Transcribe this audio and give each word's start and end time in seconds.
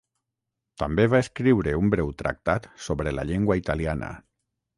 També 0.83 1.03
va 1.13 1.19
escriure 1.25 1.75
un 1.81 1.91
breu 1.95 2.09
tractat 2.23 2.67
sobre 2.87 3.15
la 3.19 3.27
llengua 3.33 3.59
italiana. 3.63 4.11